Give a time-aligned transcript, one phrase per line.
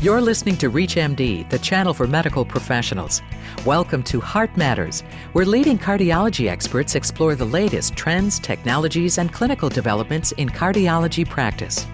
[0.00, 3.20] You're listening to ReachMD, the channel for medical professionals.
[3.66, 5.00] Welcome to Heart Matters,
[5.32, 11.84] where leading cardiology experts explore the latest trends, technologies, and clinical developments in cardiology practice.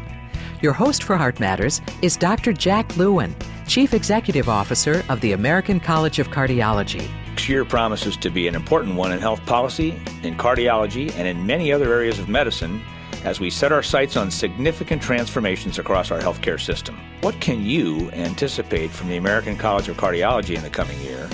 [0.61, 2.53] Your host for Heart Matters is Dr.
[2.53, 3.35] Jack Lewin,
[3.67, 7.09] Chief Executive Officer of the American College of Cardiology.
[7.31, 11.47] Next year promises to be an important one in health policy, in cardiology, and in
[11.47, 12.83] many other areas of medicine
[13.25, 16.99] as we set our sights on significant transformations across our healthcare system.
[17.23, 21.29] What can you anticipate from the American College of Cardiology in the coming year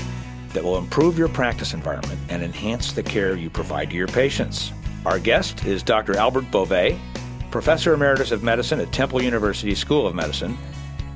[0.52, 4.72] that will improve your practice environment and enhance the care you provide to your patients?
[5.04, 6.16] Our guest is Dr.
[6.16, 6.98] Alfred Bove,
[7.50, 10.56] Professor Emeritus of Medicine at Temple University School of Medicine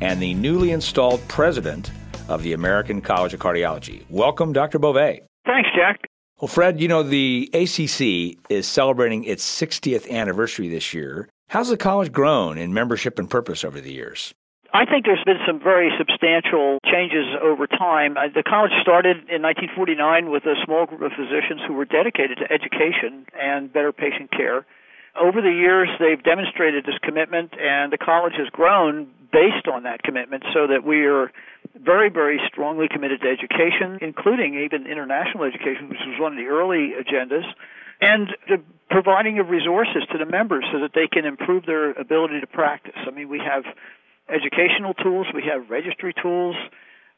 [0.01, 1.93] and the newly installed President
[2.29, 4.05] of the American College of Cardiology.
[4.09, 4.79] Welcome, Dr.
[4.79, 5.21] Bove.
[5.47, 6.11] Thanks, Jack.
[6.45, 11.27] Well, Fred, you know, the ACC is celebrating its 60th anniversary this year.
[11.49, 14.35] How's the college grown in membership and purpose over the years?
[14.75, 18.19] I think there's been some very substantial changes over time.
[18.19, 22.37] Uh, the college started in 1949 with a small group of physicians who were dedicated
[22.37, 24.67] to education and better patient care.
[25.17, 30.03] Over the years, they've demonstrated this commitment, and the college has grown based on that
[30.07, 31.33] commitment so that we are
[31.75, 36.47] very, very strongly committed to education, including even international education, which was one of the
[36.47, 37.43] early agendas,
[38.01, 42.41] and the providing of resources to the members so that they can improve their ability
[42.41, 42.95] to practice.
[42.95, 43.65] I mean, we have
[44.31, 46.55] educational tools, we have registry tools,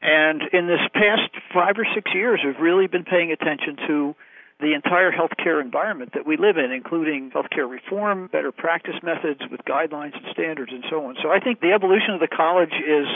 [0.01, 4.15] and in this past five or six years, we've really been paying attention to
[4.59, 9.61] the entire healthcare environment that we live in, including healthcare reform, better practice methods with
[9.65, 11.15] guidelines and standards, and so on.
[11.21, 13.07] So I think the evolution of the college is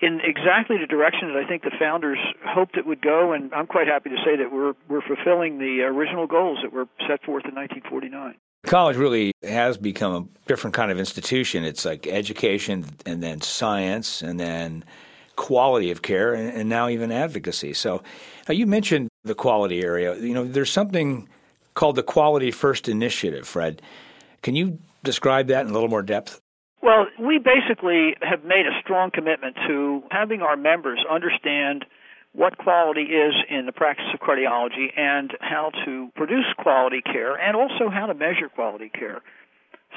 [0.00, 3.66] in exactly the direction that I think the founders hoped it would go, and I'm
[3.66, 7.44] quite happy to say that we're we're fulfilling the original goals that were set forth
[7.44, 8.36] in 1949.
[8.64, 11.64] College really has become a different kind of institution.
[11.64, 14.84] It's like education and then science and then
[15.40, 17.72] quality of care and, and now even advocacy.
[17.72, 18.02] So
[18.46, 20.14] uh, you mentioned the quality area.
[20.18, 21.26] You know, there's something
[21.74, 23.80] called the Quality First Initiative, Fred.
[24.42, 26.42] Can you describe that in a little more depth?
[26.82, 31.86] Well, we basically have made a strong commitment to having our members understand
[32.32, 37.56] what quality is in the practice of cardiology and how to produce quality care and
[37.56, 39.22] also how to measure quality care.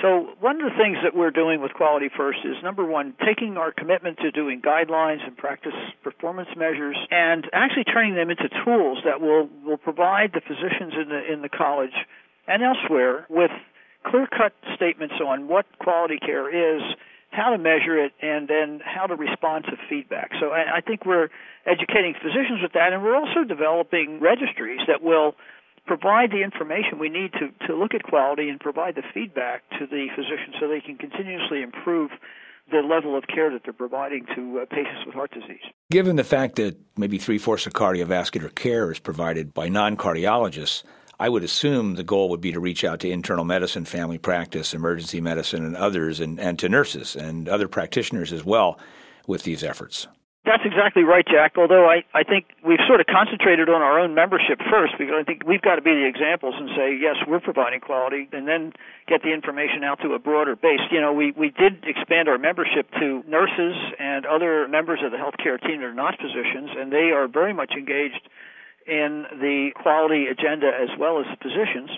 [0.01, 3.57] So, one of the things that we're doing with Quality First is number one, taking
[3.57, 8.99] our commitment to doing guidelines and practice performance measures and actually turning them into tools
[9.05, 11.93] that will, will provide the physicians in the, in the college
[12.47, 13.51] and elsewhere with
[14.05, 16.81] clear cut statements on what quality care is,
[17.29, 20.31] how to measure it, and then how to respond to feedback.
[20.39, 21.29] So I, I think we're
[21.65, 25.35] educating physicians with that, and we're also developing registries that will
[25.85, 29.85] provide the information we need to, to look at quality and provide the feedback to
[29.85, 32.11] the physician so they can continuously improve
[32.71, 35.63] the level of care that they're providing to uh, patients with heart disease.
[35.91, 40.83] Given the fact that maybe three fourths of cardiovascular care is provided by non cardiologists,
[41.19, 44.73] I would assume the goal would be to reach out to internal medicine, family practice,
[44.73, 48.79] emergency medicine, and others, and, and to nurses and other practitioners as well
[49.27, 50.07] with these efforts.
[50.45, 51.53] That's exactly right, Jack.
[51.55, 55.23] Although I, I think we've sort of concentrated on our own membership first because I
[55.23, 58.73] think we've got to be the examples and say, yes, we're providing quality, and then
[59.07, 60.83] get the information out to a broader base.
[60.91, 65.17] You know, we, we did expand our membership to nurses and other members of the
[65.17, 68.27] healthcare team that are not physicians, and they are very much engaged
[68.85, 71.89] in the quality agenda as well as the physicians.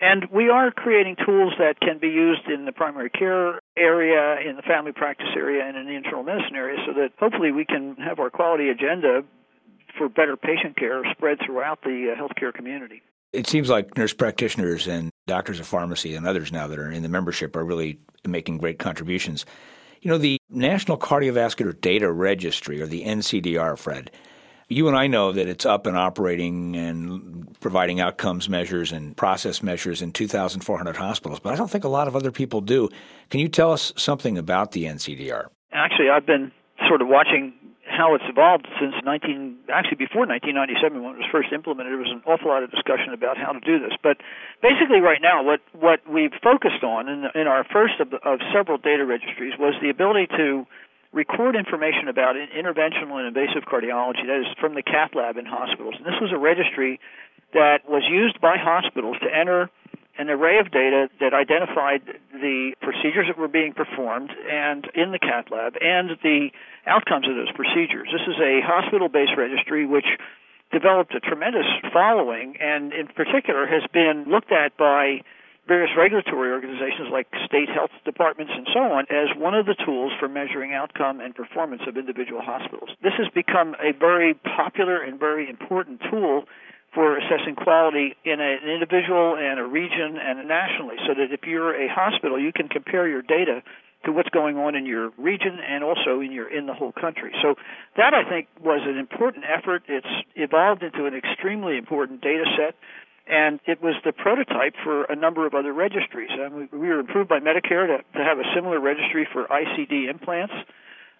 [0.00, 4.56] And we are creating tools that can be used in the primary care area, in
[4.56, 7.96] the family practice area, and in the internal medicine area so that hopefully we can
[7.96, 9.22] have our quality agenda
[9.98, 13.02] for better patient care spread throughout the uh, healthcare community.
[13.32, 17.02] It seems like nurse practitioners and doctors of pharmacy and others now that are in
[17.02, 19.44] the membership are really making great contributions.
[20.00, 24.10] You know, the National Cardiovascular Data Registry, or the NCDR, Fred,
[24.70, 29.62] you and I know that it's up and operating and providing outcomes measures and process
[29.62, 32.88] measures in 2,400 hospitals, but I don't think a lot of other people do.
[33.28, 35.48] Can you tell us something about the NCDR?
[35.72, 36.52] Actually, I've been
[36.88, 37.52] sort of watching
[37.90, 42.14] how it's evolved since 19 actually before 1997 when it was first implemented there was
[42.14, 44.22] an awful lot of discussion about how to do this but
[44.62, 48.78] basically right now what what we've focused on in, in our first of, of several
[48.78, 50.64] data registries was the ability to
[51.12, 55.94] record information about interventional and invasive cardiology, that is from the cath lab in hospitals.
[55.98, 57.00] And this was a registry
[57.52, 59.70] that was used by hospitals to enter
[60.18, 62.02] an array of data that identified
[62.32, 66.50] the procedures that were being performed and in the cath lab and the
[66.86, 68.08] outcomes of those procedures.
[68.12, 70.06] This is a hospital-based registry which
[70.70, 75.22] developed a tremendous following and in particular has been looked at by
[75.70, 80.10] various regulatory organizations like state health departments and so on as one of the tools
[80.18, 82.90] for measuring outcome and performance of individual hospitals.
[83.06, 86.42] This has become a very popular and very important tool
[86.92, 91.78] for assessing quality in an individual and a region and nationally so that if you're
[91.78, 93.62] a hospital you can compare your data
[94.04, 97.30] to what's going on in your region and also in your in the whole country.
[97.42, 97.54] So
[97.96, 99.84] that I think was an important effort.
[99.86, 102.74] It's evolved into an extremely important data set
[103.30, 106.30] and it was the prototype for a number of other registries.
[106.32, 110.10] And we, we were approved by Medicare to, to have a similar registry for ICD
[110.10, 110.54] implants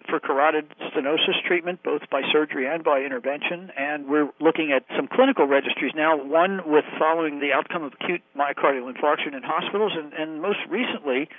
[0.09, 3.71] for carotid stenosis treatment, both by surgery and by intervention.
[3.77, 8.21] And we're looking at some clinical registries now, one with following the outcome of acute
[8.35, 11.29] myocardial infarction in hospitals, and, and most recently,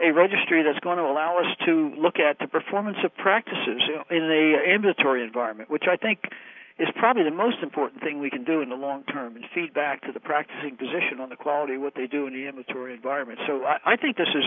[0.00, 4.28] a registry that's going to allow us to look at the performance of practices in
[4.28, 6.20] the ambulatory environment, which I think
[6.82, 10.02] is probably the most important thing we can do in the long term and feedback
[10.02, 13.38] to the practicing physician on the quality of what they do in the ambulatory environment.
[13.46, 14.44] So I, I think this has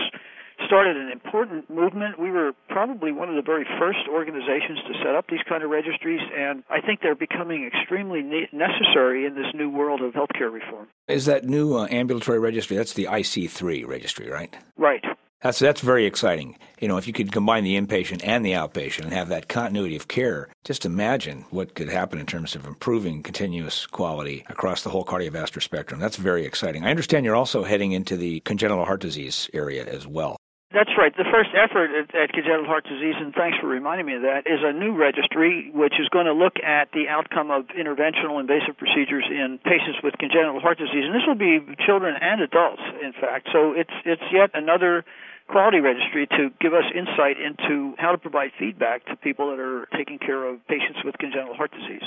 [0.66, 2.18] started an important movement.
[2.18, 5.70] We were probably one of the very first organizations to set up these kind of
[5.70, 10.52] registries, and I think they're becoming extremely ne- necessary in this new world of healthcare
[10.52, 10.88] reform.
[11.08, 12.76] Is that new uh, ambulatory registry?
[12.76, 14.54] That's the IC3 registry, right?
[14.76, 15.04] Right.
[15.46, 16.58] That's that's very exciting.
[16.80, 19.94] You know, if you could combine the inpatient and the outpatient and have that continuity
[19.94, 24.90] of care, just imagine what could happen in terms of improving continuous quality across the
[24.90, 26.00] whole cardiovascular spectrum.
[26.00, 26.84] That's very exciting.
[26.84, 30.36] I understand you're also heading into the congenital heart disease area as well.
[30.74, 31.14] That's right.
[31.16, 34.50] The first effort at, at, congenital heart disease, and thanks for reminding me of that,
[34.50, 38.76] is a new registry which is going to look at the outcome of interventional invasive
[38.76, 43.14] procedures in patients with congenital heart disease, and this will be children and adults, in
[43.14, 43.48] fact.
[43.54, 45.06] So it's it's yet another
[45.48, 49.86] quality registry to give us insight into how to provide feedback to people that are
[49.96, 52.02] taking care of patients with congenital heart disease.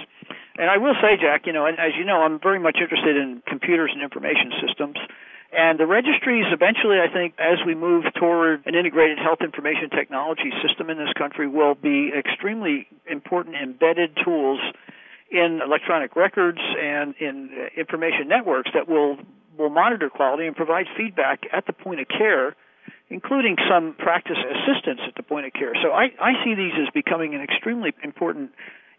[0.57, 3.15] And I will say, Jack, you know, and as you know, I'm very much interested
[3.15, 4.97] in computers and information systems.
[5.51, 10.51] And the registries eventually, I think, as we move toward an integrated health information technology
[10.61, 14.59] system in this country, will be extremely important embedded tools
[15.31, 19.17] in electronic records and in uh, information networks that will
[19.57, 22.55] will monitor quality and provide feedback at the point of care
[23.09, 25.73] including some practice assistance at the point of care.
[25.81, 28.51] So I, I see these as becoming an extremely important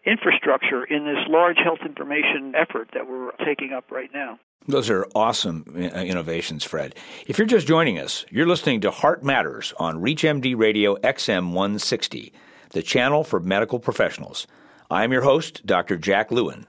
[0.05, 4.39] infrastructure in this large health information effort that we're taking up right now.
[4.67, 6.95] Those are awesome uh, innovations, Fred.
[7.25, 12.31] If you're just joining us, you're listening to Heart Matters on ReachMD Radio XM 160,
[12.69, 14.45] the channel for medical professionals.
[14.91, 15.97] I'm your host, Dr.
[15.97, 16.67] Jack Lewin.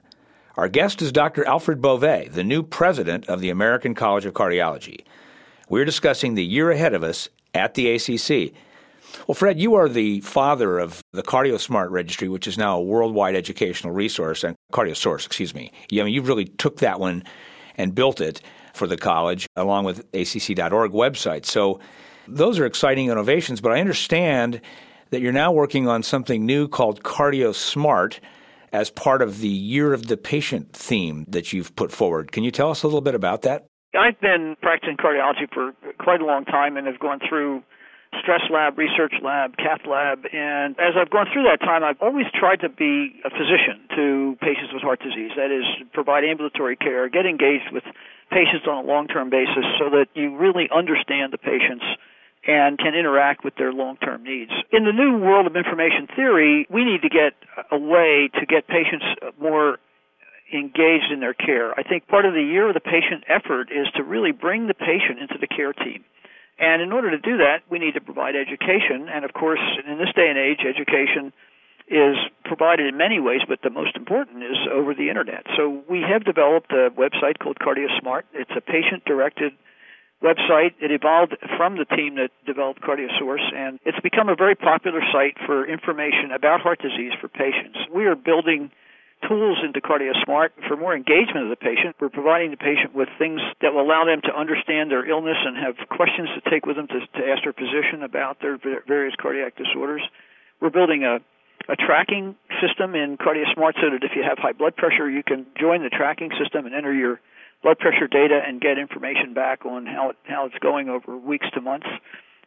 [0.55, 1.45] Our guest is Dr.
[1.45, 2.01] Alfred Bove,
[2.31, 5.03] the new president of the American College of Cardiology.
[5.73, 8.53] We're discussing the year ahead of us at the ACC.
[9.25, 13.35] Well, Fred, you are the father of the CardioSmart registry, which is now a worldwide
[13.35, 15.71] educational resource, and CardioSource, excuse me.
[15.91, 17.23] I mean, you really took that one
[17.75, 18.39] and built it
[18.75, 21.43] for the college along with acc.org website.
[21.47, 21.79] So
[22.27, 24.61] those are exciting innovations, but I understand
[25.09, 28.19] that you're now working on something new called CardioSmart
[28.71, 32.31] as part of the Year of the Patient theme that you've put forward.
[32.31, 33.65] Can you tell us a little bit about that?
[33.93, 37.63] I've been practicing cardiology for quite a long time and have gone through
[38.21, 42.25] stress lab, research lab, cath lab, and as I've gone through that time, I've always
[42.33, 45.31] tried to be a physician to patients with heart disease.
[45.35, 47.83] That is, provide ambulatory care, get engaged with
[48.29, 51.85] patients on a long-term basis so that you really understand the patients
[52.45, 54.51] and can interact with their long-term needs.
[54.71, 57.33] In the new world of information theory, we need to get
[57.71, 59.05] a way to get patients
[59.39, 59.77] more
[60.51, 61.77] engaged in their care.
[61.77, 64.73] I think part of the year of the patient effort is to really bring the
[64.73, 66.03] patient into the care team.
[66.59, 69.09] And in order to do that, we need to provide education.
[69.09, 71.33] And of course, in this day and age, education
[71.87, 75.43] is provided in many ways, but the most important is over the internet.
[75.57, 78.23] So we have developed a website called CardioSmart.
[78.33, 79.53] It's a patient directed
[80.23, 80.71] website.
[80.79, 85.35] It evolved from the team that developed CardioSource, and it's become a very popular site
[85.45, 87.77] for information about heart disease for patients.
[87.93, 88.71] We are building
[89.27, 91.95] tools into CardioSmart for more engagement of the patient.
[91.99, 95.57] We're providing the patient with things that will allow them to understand their illness and
[95.57, 99.55] have questions to take with them to, to ask their physician about their various cardiac
[99.55, 100.01] disorders.
[100.61, 101.19] We're building a
[101.69, 105.45] a tracking system in CardioSmart so that if you have high blood pressure, you can
[105.57, 107.21] join the tracking system and enter your
[107.61, 111.47] blood pressure data and get information back on how it, how it's going over weeks
[111.53, 111.87] to months.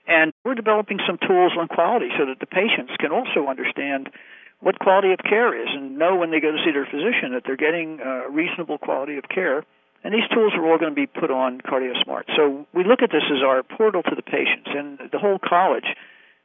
[0.07, 4.11] And we're developing some tools on quality so that the patients can also understand
[4.61, 7.43] what quality of care is and know when they go to see their physician that
[7.45, 9.65] they're getting a reasonable quality of care.
[10.05, 12.31] And these tools are all going to be put on CardioSmart.
[12.37, 15.87] So we look at this as our portal to the patients, and the whole college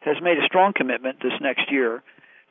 [0.01, 2.01] has made a strong commitment this next year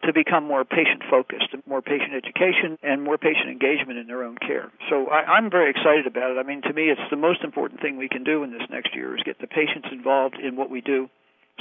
[0.05, 4.39] to become more patient focused, more patient education, and more patient engagement in their own
[4.39, 4.71] care.
[4.89, 6.39] So I, am very excited about it.
[6.39, 8.95] I mean, to me, it's the most important thing we can do in this next
[8.95, 11.11] year is get the patients involved in what we do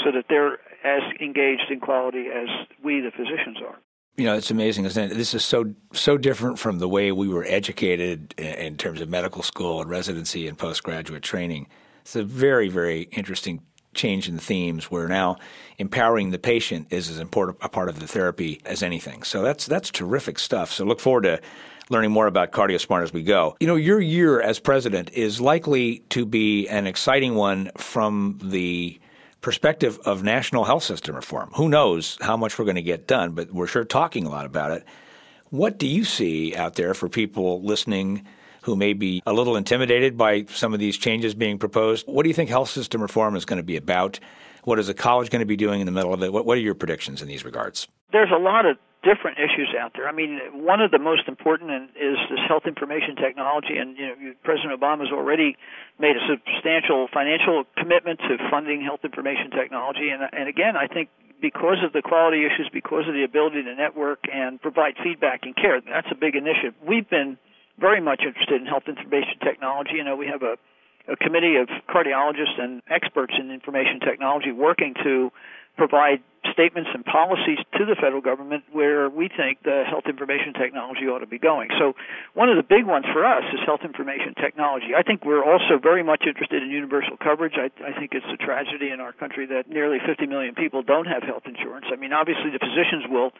[0.03, 2.47] so that they're as engaged in quality as
[2.83, 3.77] we, the physicians, are.
[4.19, 5.15] You know, it's amazing, isn't it?
[5.15, 9.41] This is so so different from the way we were educated in terms of medical
[9.43, 11.69] school and residency and postgraduate training.
[12.01, 13.61] It's a very, very interesting
[13.93, 15.37] change in themes where now
[15.77, 19.23] empowering the patient is as important a part of the therapy as anything.
[19.23, 20.69] So that's that's terrific stuff.
[20.73, 21.39] So look forward to
[21.89, 23.55] learning more about CardioSmart as we go.
[23.61, 28.99] You know, your year as president is likely to be an exciting one from the
[29.41, 31.51] perspective of national health system reform.
[31.55, 34.45] Who knows how much we're going to get done, but we're sure talking a lot
[34.45, 34.83] about it.
[35.49, 38.25] What do you see out there for people listening
[38.63, 42.05] who may be a little intimidated by some of these changes being proposed?
[42.07, 44.19] What do you think health system reform is going to be about?
[44.65, 46.33] What is the college going to be doing in the middle of it?
[46.33, 47.87] What, what are your predictions in these regards?
[48.11, 50.07] There's a lot of different issues out there.
[50.07, 54.15] I mean, one of the most important is this health information technology, and you know,
[54.43, 55.55] President Obama has already
[55.99, 60.09] made a substantial financial commitment to funding health information technology.
[60.09, 61.09] And, and again, I think
[61.41, 65.55] because of the quality issues, because of the ability to network and provide feedback and
[65.55, 66.75] care, that's a big initiative.
[66.85, 67.37] We've been
[67.79, 69.95] very much interested in health information technology.
[69.95, 70.59] You know, we have a
[71.09, 75.31] a committee of cardiologists and experts in information technology working to
[75.77, 76.21] provide
[76.51, 81.19] statements and policies to the federal government where we think the health information technology ought
[81.19, 81.69] to be going.
[81.77, 81.93] So,
[82.33, 84.95] one of the big ones for us is health information technology.
[84.95, 87.55] I think we're also very much interested in universal coverage.
[87.55, 91.07] I, I think it's a tragedy in our country that nearly 50 million people don't
[91.07, 91.87] have health insurance.
[91.91, 93.31] I mean, obviously, the physicians will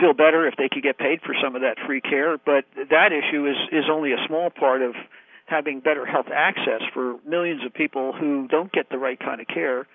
[0.00, 3.12] feel better if they could get paid for some of that free care, but that
[3.12, 4.94] issue is is only a small part of
[5.46, 9.46] having better health access for millions of people who don't get the right kind of
[9.46, 9.86] care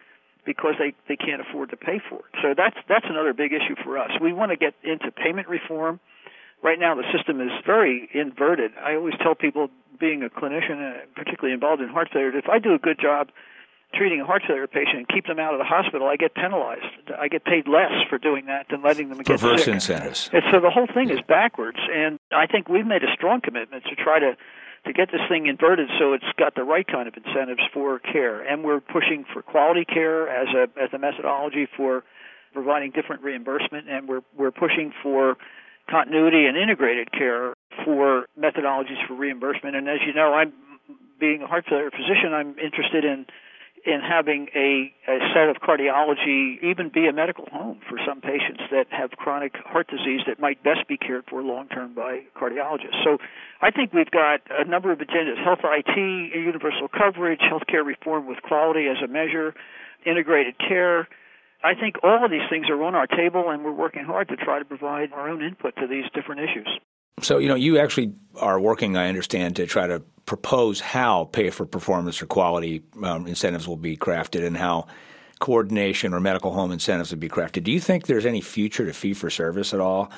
[0.47, 2.31] because they they can't afford to pay for it.
[2.41, 4.09] So that's that's another big issue for us.
[4.19, 5.99] We want to get into payment reform.
[6.63, 8.71] Right now, the system is very inverted.
[8.81, 12.57] I always tell people, being a clinician, uh, particularly involved in heart failure, if I
[12.57, 13.29] do a good job
[13.93, 17.11] treating a heart failure patient and keep them out of the hospital, I get penalized.
[17.17, 20.29] I get paid less for doing that than letting them get Perverse incentives.
[20.33, 21.77] And so the whole thing is backwards.
[21.93, 24.35] And I think we've made a strong commitment to try to
[24.87, 28.41] to get this thing inverted so it's got the right kind of incentives for care.
[28.41, 32.03] And we're pushing for quality care as a as a methodology for
[32.53, 35.37] providing different reimbursement, and we're we're pushing for
[35.89, 37.53] continuity and integrated care
[37.85, 39.75] for methodologies for reimbursement.
[39.75, 40.53] And as you know, I'm
[41.19, 42.33] being a heart failure physician.
[42.33, 43.25] I'm interested in
[43.85, 48.61] in having a, a set of cardiology even be a medical home for some patients
[48.71, 53.03] that have chronic heart disease that might best be cared for long term by cardiologists.
[53.03, 53.17] So
[53.61, 58.41] I think we've got a number of agendas health IT, universal coverage, healthcare reform with
[58.41, 59.53] quality as a measure,
[60.05, 61.07] integrated care.
[61.63, 64.35] I think all of these things are on our table, and we're working hard to
[64.35, 66.67] try to provide our own input to these different issues.
[67.21, 71.49] So, you know, you actually are working, I understand, to try to propose how pay
[71.49, 74.87] for performance or quality um, incentives will be crafted and how
[75.39, 77.63] coordination or medical home incentives will be crafted.
[77.63, 80.11] Do you think there's any future to fee for service at all?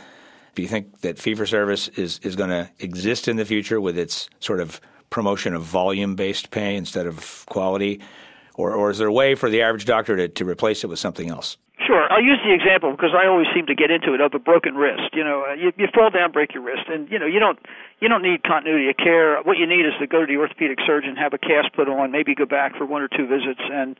[0.56, 3.80] Do you think that fee for service is, is going to exist in the future
[3.80, 8.02] with its sort of promotion of volume based pay instead of quality?
[8.56, 11.00] Or, or is there a way for the average doctor to, to replace it with
[11.00, 11.56] something else?
[11.90, 12.06] Sure.
[12.14, 14.76] I'll use the example because I always seem to get into it of a broken
[14.78, 15.10] wrist.
[15.18, 17.58] You know, uh, you, you fall down, break your wrist, and you know you don't
[17.98, 19.42] you don't need continuity of care.
[19.42, 22.12] What you need is to go to the orthopedic surgeon, have a cast put on,
[22.12, 23.98] maybe go back for one or two visits, and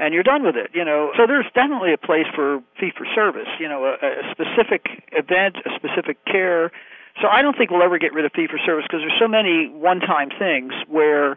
[0.00, 0.72] and you're done with it.
[0.72, 3.52] You know, so there's definitely a place for fee for service.
[3.60, 6.72] You know, a, a specific event, a specific care.
[7.20, 9.28] So I don't think we'll ever get rid of fee for service because there's so
[9.28, 11.36] many one-time things where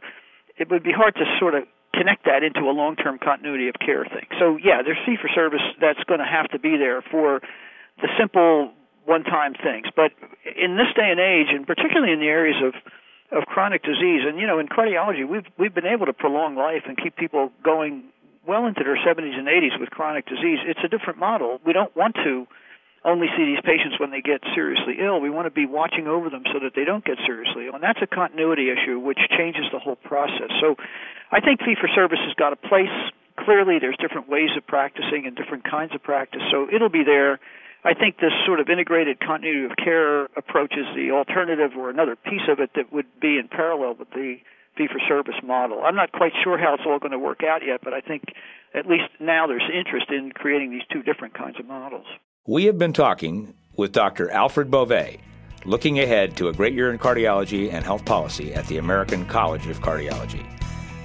[0.55, 1.67] it would be hard to sort of
[1.99, 4.25] connect that into a long-term continuity of care thing.
[4.39, 7.41] So yeah, there's fee for service that's going to have to be there for
[7.99, 8.71] the simple
[9.03, 9.87] one-time things.
[9.93, 10.15] But
[10.47, 12.73] in this day and age, and particularly in the areas of
[13.31, 16.83] of chronic disease, and you know, in cardiology, we've we've been able to prolong life
[16.87, 18.05] and keep people going
[18.47, 20.57] well into their 70s and 80s with chronic disease.
[20.65, 21.59] It's a different model.
[21.65, 22.47] We don't want to
[23.05, 25.21] only see these patients when they get seriously ill.
[25.21, 27.75] We want to be watching over them so that they don't get seriously ill.
[27.75, 30.51] And that's a continuity issue which changes the whole process.
[30.59, 30.75] So
[31.31, 32.91] I think fee for service has got a place.
[33.39, 36.41] Clearly, there's different ways of practicing and different kinds of practice.
[36.51, 37.39] So it'll be there.
[37.85, 42.17] I think this sort of integrated continuity of care approach is the alternative or another
[42.17, 44.35] piece of it that would be in parallel with the
[44.75, 45.83] fee for service model.
[45.85, 48.23] I'm not quite sure how it's all going to work out yet, but I think
[48.75, 52.05] at least now there's interest in creating these two different kinds of models.
[52.49, 54.31] We have been talking with Dr.
[54.31, 55.17] Alfred Bove,
[55.65, 59.67] looking ahead to a great year in cardiology and health policy at the American College
[59.67, 60.43] of Cardiology.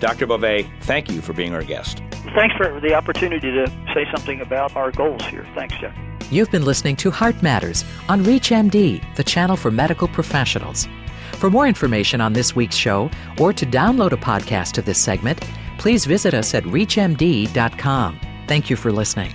[0.00, 0.26] Dr.
[0.26, 2.00] Bove, thank you for being our guest.
[2.34, 5.46] Thanks for the opportunity to say something about our goals here.
[5.54, 5.94] Thanks, Jeff.
[6.32, 10.88] You've been listening to Heart Matters on ReachMD, the channel for medical professionals.
[11.32, 15.46] For more information on this week's show or to download a podcast of this segment,
[15.76, 18.18] please visit us at ReachMD.com.
[18.46, 19.34] Thank you for listening.